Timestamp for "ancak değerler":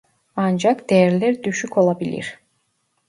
0.35-1.43